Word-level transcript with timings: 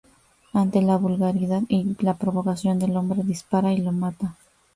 Ante 0.53 0.81
la 0.81 0.97
vulgaridad 0.97 1.61
y 1.69 1.95
la 2.03 2.17
provocación 2.17 2.79
del 2.79 2.97
hombre, 2.97 3.21
dispara 3.21 3.71
y 3.71 3.81
lo 3.83 3.91
mata. 3.91 4.35